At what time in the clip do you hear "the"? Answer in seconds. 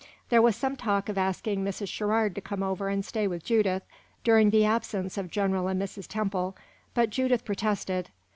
4.49-4.65